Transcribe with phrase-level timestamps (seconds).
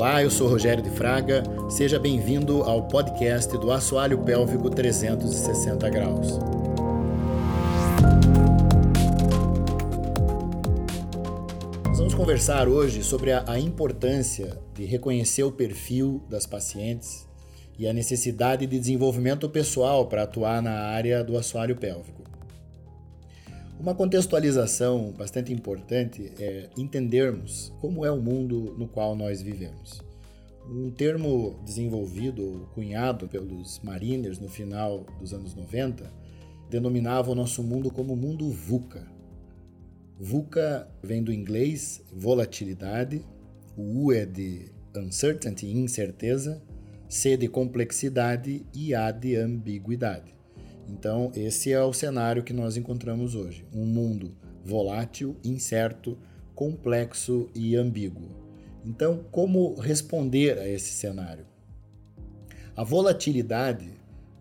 [0.00, 1.42] Olá, eu sou Rogério de Fraga.
[1.68, 6.38] Seja bem-vindo ao podcast do Assoalho Pélvico 360 Graus.
[11.84, 17.26] Nós vamos conversar hoje sobre a, a importância de reconhecer o perfil das pacientes
[17.76, 22.27] e a necessidade de desenvolvimento pessoal para atuar na área do assoalho pélvico.
[23.80, 30.02] Uma contextualização bastante importante é entendermos como é o mundo no qual nós vivemos.
[30.68, 36.12] Um termo desenvolvido, cunhado pelos mariners no final dos anos 90,
[36.68, 39.06] denominava o nosso mundo como mundo VUCA.
[40.18, 43.24] VUCA vem do inglês volatilidade,
[43.76, 46.60] o U é de uncertainty, incerteza,
[47.08, 50.37] C de complexidade e A de ambiguidade.
[50.88, 54.34] Então, esse é o cenário que nós encontramos hoje: um mundo
[54.64, 56.18] volátil, incerto,
[56.54, 58.28] complexo e ambíguo.
[58.84, 61.46] Então, como responder a esse cenário?
[62.74, 63.90] A volatilidade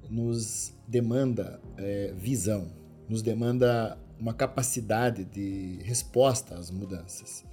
[0.10, 2.72] nos demanda é, visão,
[3.10, 7.44] nos demanda uma capacidade de resposta às mudanças.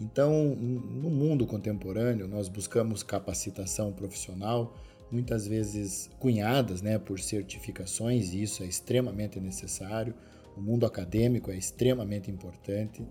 [0.00, 4.74] Então, no mundo contemporâneo, nós buscamos capacitação profissional,
[5.10, 10.14] muitas vezes cunhadas né, por certificações, e isso é extremamente necessário.
[10.56, 13.06] O mundo acadêmico é extremamente importante.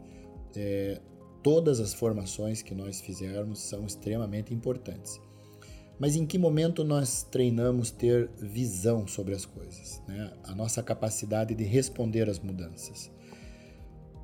[0.55, 0.99] É,
[1.43, 5.19] todas as formações que nós fizermos são extremamente importantes.
[5.97, 10.01] Mas em que momento nós treinamos ter visão sobre as coisas?
[10.07, 10.31] Né?
[10.43, 13.09] A nossa capacidade de responder às mudanças.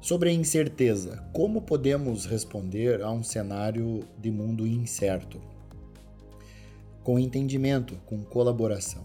[0.02, 5.40] Sobre a incerteza, como podemos responder a um cenário de mundo incerto?
[7.04, 9.04] Com entendimento, com colaboração.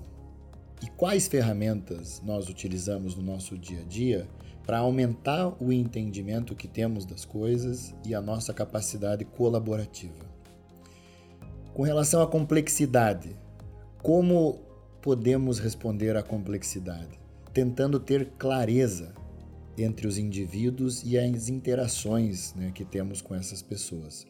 [0.83, 4.29] E quais ferramentas nós utilizamos no nosso dia a dia
[4.67, 10.27] para aumentar o entendimento que temos das coisas e a nossa capacidade colaborativa?
[11.73, 13.37] Com relação à complexidade,
[14.03, 14.61] como
[15.01, 17.19] podemos responder à complexidade?
[17.53, 19.15] Tentando ter clareza
[19.79, 24.27] entre os indivíduos e as interações né, que temos com essas pessoas.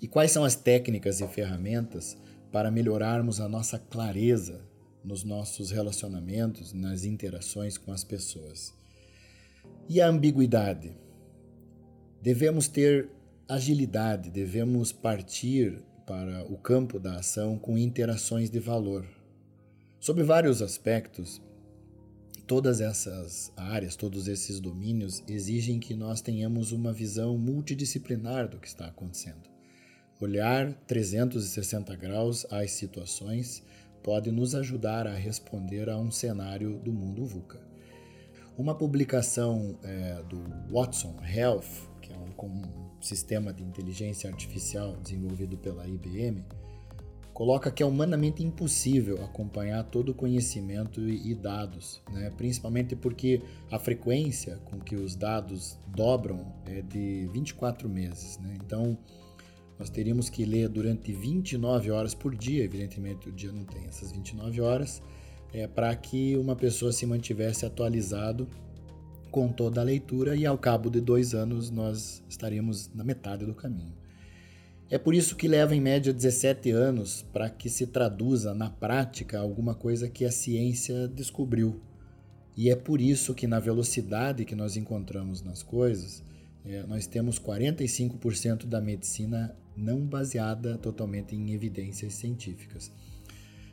[0.00, 2.16] E quais são as técnicas e ferramentas
[2.50, 4.60] para melhorarmos a nossa clareza
[5.04, 8.74] nos nossos relacionamentos, nas interações com as pessoas.
[9.88, 10.96] E a ambiguidade?
[12.20, 13.08] Devemos ter
[13.48, 19.06] agilidade, devemos partir para o campo da ação com interações de valor.
[20.00, 21.40] Sobre vários aspectos,
[22.46, 28.68] todas essas áreas, todos esses domínios exigem que nós tenhamos uma visão multidisciplinar do que
[28.68, 29.55] está acontecendo.
[30.18, 33.62] Olhar 360 graus às situações
[34.02, 37.60] pode nos ajudar a responder a um cenário do mundo VUCA.
[38.56, 45.58] Uma publicação é, do Watson Health, que é um, um sistema de inteligência artificial desenvolvido
[45.58, 46.42] pela IBM,
[47.34, 52.32] coloca que é humanamente impossível acompanhar todo o conhecimento e dados, né?
[52.34, 58.38] principalmente porque a frequência com que os dados dobram é de 24 meses.
[58.38, 58.56] Né?
[58.64, 58.96] Então,
[59.78, 64.12] nós teríamos que ler durante 29 horas por dia, evidentemente o dia não tem essas
[64.12, 65.02] 29 horas,
[65.52, 68.48] é, para que uma pessoa se mantivesse atualizado
[69.30, 73.54] com toda a leitura e ao cabo de dois anos nós estaríamos na metade do
[73.54, 73.94] caminho.
[74.88, 79.38] É por isso que leva em média 17 anos para que se traduza na prática
[79.38, 81.80] alguma coisa que a ciência descobriu.
[82.56, 86.22] E é por isso que na velocidade que nós encontramos nas coisas,
[86.66, 92.90] é, nós temos 45% da medicina não baseada totalmente em evidências científicas.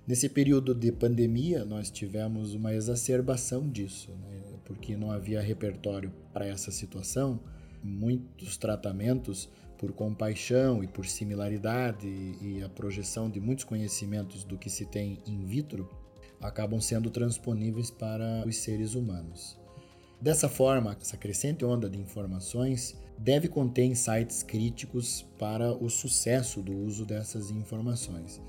[0.06, 4.42] Nesse período de pandemia, nós tivemos uma exacerbação disso, né?
[4.66, 7.40] porque não havia repertório para essa situação.
[7.82, 14.70] Muitos tratamentos, por compaixão e por similaridade e a projeção de muitos conhecimentos do que
[14.70, 15.90] se tem in vitro,
[16.42, 19.58] acabam sendo transponíveis para os seres humanos.
[20.24, 26.74] Dessa forma, essa crescente onda de informações deve conter insights críticos para o sucesso do
[26.74, 28.42] uso dessas informações.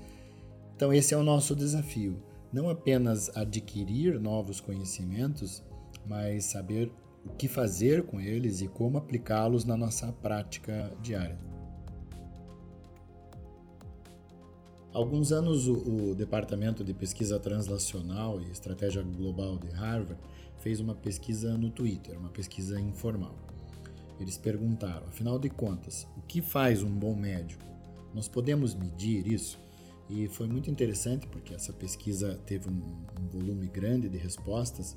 [0.73, 5.61] Então, esse é o nosso desafio: não apenas adquirir novos conhecimentos,
[6.07, 6.89] mas saber
[7.25, 11.37] o que fazer com eles e como aplicá-los na nossa prática diária.
[14.95, 20.17] Alguns anos, o, o Departamento de Pesquisa Translacional e Estratégia Global de Harvard
[20.59, 23.35] fez uma pesquisa no Twitter, uma pesquisa informal.
[24.17, 27.61] Eles perguntaram, afinal de contas, o que faz um bom médico?
[28.13, 29.59] Nós podemos medir isso?
[30.09, 32.81] E foi muito interessante porque essa pesquisa teve um,
[33.21, 34.95] um volume grande de respostas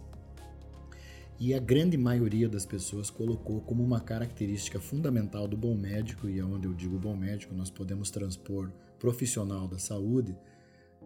[1.41, 6.39] e a grande maioria das pessoas colocou como uma característica fundamental do bom médico, e
[6.39, 10.37] é eu digo bom médico, nós podemos transpor profissional da saúde,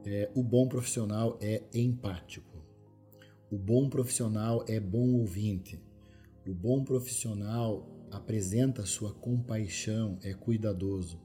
[0.05, 2.63] é, o bom profissional é empático.
[3.51, 5.81] O bom profissional é bom ouvinte.
[6.47, 11.21] O bom profissional apresenta sua compaixão, é cuidadoso.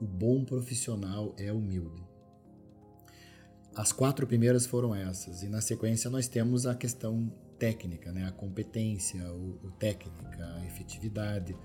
[0.00, 2.02] O bom profissional é humilde.
[3.74, 8.26] As quatro primeiras foram essas, e na sequência nós temos a questão técnica, né?
[8.26, 11.56] a competência, o, o técnica, a efetividade,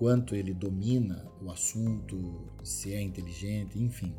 [0.00, 4.14] quanto ele domina o assunto, se é inteligente, enfim.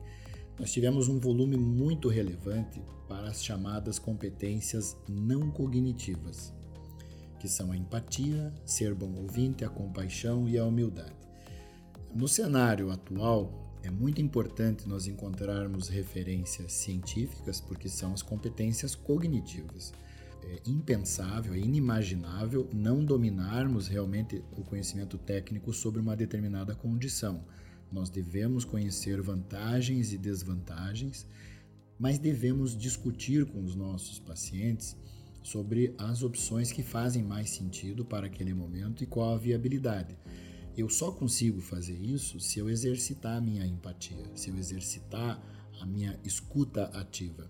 [0.59, 6.53] Nós tivemos um volume muito relevante para as chamadas competências não cognitivas,
[7.39, 11.15] que são a empatia, ser bom ouvinte, a compaixão e a humildade.
[12.13, 19.91] No cenário atual, é muito importante nós encontrarmos referências científicas, porque são as competências cognitivas.
[20.43, 27.43] É impensável, é inimaginável não dominarmos realmente o conhecimento técnico sobre uma determinada condição.
[27.91, 31.27] Nós devemos conhecer vantagens e desvantagens,
[31.99, 34.97] mas devemos discutir com os nossos pacientes
[35.43, 40.17] sobre as opções que fazem mais sentido para aquele momento e qual a viabilidade.
[40.77, 45.41] Eu só consigo fazer isso se eu exercitar a minha empatia, se eu exercitar
[45.79, 47.49] a minha escuta ativa.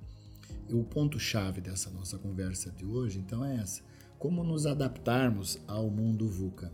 [0.71, 3.81] O ponto-chave dessa nossa conversa de hoje, então, é essa:
[4.18, 6.71] como nos adaptarmos ao mundo VUCA?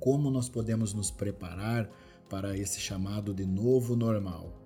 [0.00, 1.90] Como nós podemos nos preparar
[2.30, 4.58] para esse chamado de novo normal?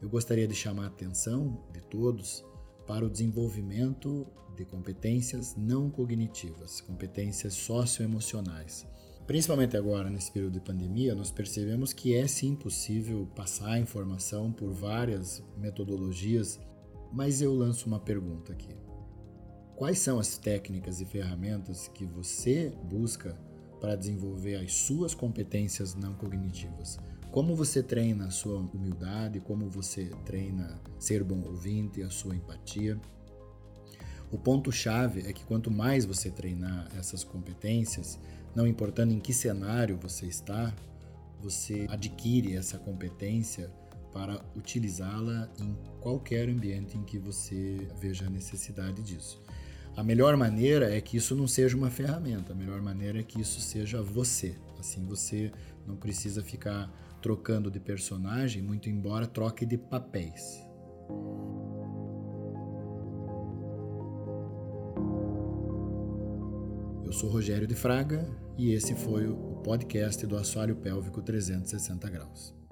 [0.00, 2.44] Eu gostaria de chamar a atenção de todos
[2.86, 4.26] para o desenvolvimento
[4.56, 8.86] de competências não cognitivas, competências socioemocionais.
[9.26, 14.72] Principalmente agora, nesse período de pandemia, nós percebemos que é sim possível passar informação por
[14.72, 16.60] várias metodologias,
[17.12, 18.74] mas eu lanço uma pergunta aqui.
[19.76, 23.38] Quais são as técnicas e ferramentas que você busca
[23.80, 26.98] para desenvolver as suas competências não cognitivas?
[27.30, 32.98] Como você treina a sua humildade, como você treina ser bom ouvinte, a sua empatia?
[34.32, 38.18] O ponto-chave é que quanto mais você treinar essas competências,
[38.54, 40.74] não importando em que cenário você está,
[41.40, 43.70] você adquire essa competência
[44.16, 49.42] para utilizá-la em qualquer ambiente em que você veja a necessidade disso.
[49.94, 53.38] A melhor maneira é que isso não seja uma ferramenta, a melhor maneira é que
[53.38, 54.56] isso seja você.
[54.78, 55.52] Assim você
[55.86, 56.90] não precisa ficar
[57.20, 60.64] trocando de personagem, muito embora troque de papéis.
[67.04, 68.26] Eu sou Rogério de Fraga
[68.56, 72.65] e esse foi o podcast do Assoalho Pélvico 360 Graus.